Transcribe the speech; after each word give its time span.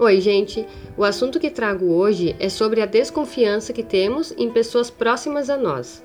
Oi, 0.00 0.20
gente. 0.20 0.64
O 0.96 1.02
assunto 1.02 1.40
que 1.40 1.50
trago 1.50 1.86
hoje 1.86 2.36
é 2.38 2.48
sobre 2.48 2.80
a 2.80 2.86
desconfiança 2.86 3.72
que 3.72 3.82
temos 3.82 4.32
em 4.38 4.48
pessoas 4.48 4.88
próximas 4.88 5.50
a 5.50 5.56
nós. 5.56 6.04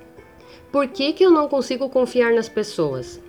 Por 0.72 0.88
que, 0.88 1.14
que 1.14 1.24
eu 1.24 1.30
não 1.30 1.48
consigo 1.48 1.88
confiar 1.88 2.34
nas 2.34 2.50
pessoas? 2.50 3.22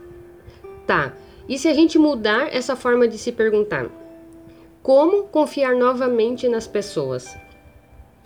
Tá, 0.86 1.12
e 1.46 1.58
se 1.58 1.68
a 1.68 1.74
gente 1.74 1.98
mudar 1.98 2.48
essa 2.50 2.74
forma 2.74 3.06
de 3.06 3.18
se 3.18 3.30
perguntar? 3.30 3.90
Como 4.82 5.24
confiar 5.24 5.74
novamente 5.74 6.48
nas 6.48 6.66
pessoas? 6.66 7.36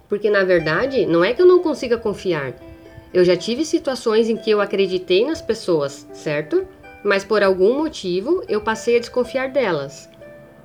Porque 0.09 0.31
na 0.31 0.45
verdade, 0.45 1.07
não 1.07 1.25
é 1.25 1.35
que 1.35 1.43
eu 1.43 1.47
não 1.47 1.59
consiga 1.59 1.99
confiar. 1.99 2.55
Eu 3.13 3.25
já 3.25 3.37
tive 3.37 3.65
situações 3.65 4.29
em 4.29 4.37
que 4.37 4.49
eu 4.49 4.61
acreditei 4.61 5.27
nas 5.27 5.43
pessoas, 5.43 6.07
certo? 6.13 6.65
Mas 7.03 7.25
por 7.25 7.43
algum 7.43 7.77
motivo 7.77 8.45
eu 8.49 8.61
passei 8.61 8.97
a 8.97 9.01
desconfiar 9.01 9.49
delas. 9.49 10.09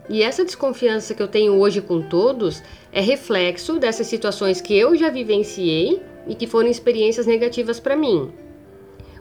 E 0.09 0.21
essa 0.21 0.43
desconfiança 0.43 1.13
que 1.13 1.23
eu 1.23 1.27
tenho 1.27 1.53
hoje 1.59 1.81
com 1.81 2.01
todos 2.01 2.61
é 2.91 2.99
reflexo 2.99 3.79
dessas 3.79 4.07
situações 4.07 4.59
que 4.59 4.77
eu 4.77 4.95
já 4.95 5.09
vivenciei 5.09 6.01
e 6.27 6.35
que 6.35 6.47
foram 6.47 6.69
experiências 6.69 7.25
negativas 7.25 7.79
para 7.79 7.95
mim. 7.95 8.31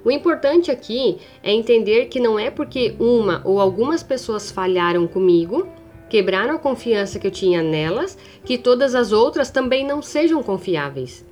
O 0.04 0.10
importante 0.10 0.70
aqui 0.70 1.18
é 1.42 1.52
entender 1.52 2.06
que 2.06 2.18
não 2.18 2.36
é 2.36 2.50
porque 2.50 2.96
uma 2.98 3.40
ou 3.44 3.60
algumas 3.60 4.02
pessoas 4.02 4.50
falharam 4.50 5.06
comigo, 5.06 5.68
quebraram 6.10 6.56
a 6.56 6.58
confiança 6.58 7.20
que 7.20 7.26
eu 7.26 7.30
tinha 7.30 7.62
nelas, 7.62 8.18
que 8.44 8.58
todas 8.58 8.96
as 8.96 9.12
outras 9.12 9.50
também 9.50 9.86
não 9.86 10.02
sejam 10.02 10.42
confiáveis. 10.42 11.24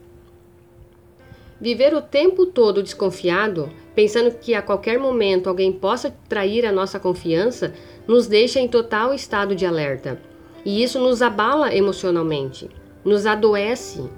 Viver 1.61 1.95
o 1.95 2.01
tempo 2.01 2.47
todo 2.47 2.83
desconfiado, 2.83 3.69
pensando 3.95 4.31
que 4.31 4.55
a 4.55 4.63
qualquer 4.63 4.99
momento 4.99 5.49
alguém 5.49 5.71
possa 5.71 6.15
trair 6.27 6.65
a 6.65 6.73
nossa 6.73 6.99
confiança, 6.99 7.75
nos 8.07 8.27
deixa 8.27 8.59
em 8.59 8.67
total 8.67 9.13
estado 9.13 9.55
de 9.55 9.67
alerta. 9.67 10.19
E 10.65 10.83
isso 10.83 10.99
nos 10.99 11.21
abala 11.21 11.75
emocionalmente, 11.75 12.71
nos 13.05 13.27
adoece, 13.27 14.09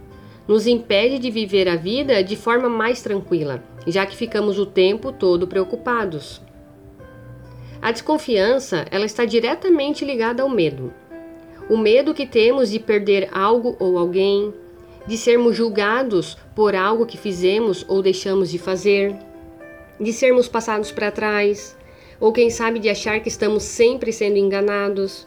nos 0.46 0.66
impede 0.66 1.18
de 1.18 1.30
viver 1.30 1.68
a 1.68 1.76
vida 1.76 2.22
de 2.22 2.36
forma 2.36 2.68
mais 2.68 3.02
tranquila, 3.02 3.62
já 3.86 4.06
que 4.06 4.16
ficamos 4.16 4.58
o 4.58 4.66
tempo 4.66 5.10
todo 5.10 5.48
preocupados. 5.48 6.40
A 7.80 7.90
desconfiança, 7.90 8.86
ela 8.92 9.04
está 9.04 9.24
diretamente 9.24 10.04
ligada 10.04 10.44
ao 10.44 10.48
medo. 10.48 10.92
O 11.68 11.76
medo 11.76 12.14
que 12.14 12.26
temos 12.26 12.70
de 12.70 12.78
perder 12.78 13.28
algo 13.32 13.76
ou 13.80 13.98
alguém, 13.98 14.54
de 15.06 15.16
sermos 15.16 15.56
julgados 15.56 16.36
por 16.54 16.74
algo 16.74 17.06
que 17.06 17.18
fizemos 17.18 17.84
ou 17.88 18.02
deixamos 18.02 18.50
de 18.50 18.58
fazer, 18.58 19.16
de 20.00 20.12
sermos 20.12 20.48
passados 20.48 20.90
para 20.92 21.10
trás, 21.10 21.76
ou 22.20 22.32
quem 22.32 22.50
sabe 22.50 22.78
de 22.78 22.88
achar 22.88 23.20
que 23.20 23.28
estamos 23.28 23.62
sempre 23.64 24.12
sendo 24.12 24.36
enganados. 24.36 25.26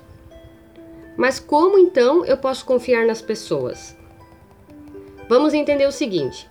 Mas 1.17 1.39
como 1.39 1.77
então 1.77 2.25
eu 2.25 2.37
posso 2.37 2.65
confiar 2.65 3.05
nas 3.05 3.21
pessoas? 3.21 3.95
Vamos 5.27 5.53
entender 5.53 5.87
o 5.87 5.91
seguinte: 5.91 6.49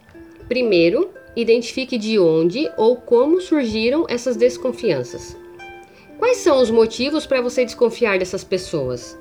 primeiro, 0.48 1.10
identifique 1.36 1.98
de 1.98 2.18
onde 2.18 2.70
ou 2.76 2.96
como 2.96 3.40
surgiram 3.40 4.06
essas 4.08 4.36
desconfianças. 4.36 5.36
Quais 6.18 6.38
são 6.38 6.62
os 6.62 6.70
motivos 6.70 7.26
para 7.26 7.40
você 7.40 7.64
desconfiar 7.64 8.18
dessas 8.18 8.44
pessoas? 8.44 9.18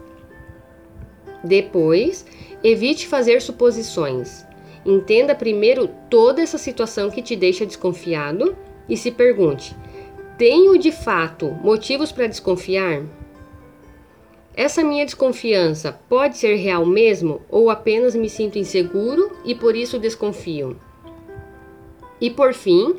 Depois, 1.43 2.25
evite 2.63 3.07
fazer 3.07 3.41
suposições. 3.41 4.45
Entenda 4.85 5.35
primeiro 5.35 5.89
toda 6.09 6.41
essa 6.41 6.57
situação 6.57 7.09
que 7.09 7.21
te 7.21 7.35
deixa 7.35 7.65
desconfiado 7.65 8.55
e 8.87 8.97
se 8.97 9.11
pergunte: 9.11 9.75
tenho 10.37 10.77
de 10.77 10.91
fato 10.91 11.51
motivos 11.63 12.11
para 12.11 12.27
desconfiar? 12.27 13.03
Essa 14.55 14.83
minha 14.83 15.05
desconfiança 15.05 15.99
pode 16.07 16.37
ser 16.37 16.55
real 16.55 16.85
mesmo 16.85 17.41
ou 17.49 17.69
apenas 17.69 18.15
me 18.15 18.29
sinto 18.29 18.59
inseguro 18.59 19.31
e 19.43 19.55
por 19.55 19.75
isso 19.75 19.97
desconfio? 19.97 20.79
E 22.21 22.29
por 22.29 22.53
fim, 22.53 22.95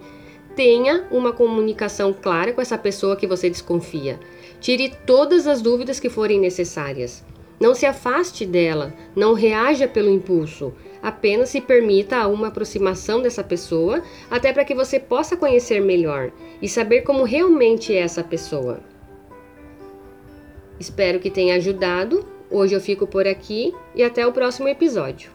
tenha 0.56 1.06
uma 1.10 1.32
comunicação 1.32 2.12
clara 2.12 2.52
com 2.52 2.60
essa 2.60 2.76
pessoa 2.76 3.16
que 3.16 3.26
você 3.26 3.48
desconfia. 3.48 4.18
Tire 4.60 4.92
todas 5.06 5.46
as 5.46 5.62
dúvidas 5.62 6.00
que 6.00 6.08
forem 6.08 6.40
necessárias. 6.40 7.24
Não 7.60 7.74
se 7.74 7.86
afaste 7.86 8.44
dela, 8.44 8.92
não 9.14 9.32
reaja 9.32 9.86
pelo 9.86 10.10
impulso. 10.10 10.72
Apenas 11.02 11.50
se 11.50 11.60
permita 11.60 12.26
uma 12.26 12.48
aproximação 12.48 13.22
dessa 13.22 13.44
pessoa, 13.44 14.02
até 14.30 14.52
para 14.52 14.64
que 14.64 14.74
você 14.74 14.98
possa 14.98 15.36
conhecer 15.36 15.80
melhor 15.80 16.32
e 16.60 16.68
saber 16.68 17.02
como 17.02 17.24
realmente 17.24 17.92
é 17.94 17.98
essa 17.98 18.24
pessoa. 18.24 18.80
Espero 20.78 21.20
que 21.20 21.30
tenha 21.30 21.56
ajudado. 21.56 22.26
Hoje 22.50 22.74
eu 22.74 22.80
fico 22.80 23.06
por 23.06 23.26
aqui 23.26 23.74
e 23.94 24.02
até 24.02 24.26
o 24.26 24.32
próximo 24.32 24.68
episódio. 24.68 25.30